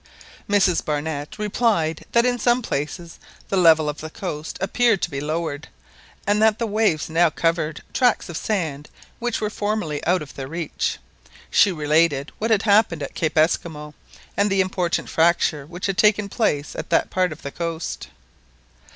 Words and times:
Mrs 0.49 0.83
Barnett 0.83 1.37
replied 1.37 2.05
that 2.13 2.25
in 2.25 2.39
some 2.39 2.63
places 2.63 3.19
the 3.49 3.55
level 3.55 3.87
of 3.87 3.99
the 4.01 4.09
coast 4.09 4.57
appeared 4.59 4.99
to 5.03 5.11
be 5.11 5.21
lowered, 5.21 5.67
and 6.25 6.41
that 6.41 6.57
the 6.57 6.65
waves 6.65 7.07
now 7.07 7.29
covered 7.29 7.83
tracts 7.93 8.27
of 8.27 8.35
sand 8.35 8.89
which 9.19 9.39
were 9.39 9.51
formerly 9.51 10.03
out 10.07 10.23
of 10.23 10.33
their 10.33 10.47
reach. 10.47 10.97
She 11.51 11.71
related 11.71 12.31
what 12.39 12.49
had 12.49 12.63
happened 12.63 13.03
at 13.03 13.13
Cape 13.13 13.37
Esquimaux, 13.37 13.93
and 14.35 14.49
the 14.49 14.59
important 14.61 15.07
fracture 15.07 15.67
which 15.67 15.85
had 15.85 15.99
taken 15.99 16.29
place 16.29 16.75
at 16.75 16.89
that 16.89 17.11
part 17.11 17.31
of 17.31 17.43
the 17.43 17.51
coast. 17.51 18.07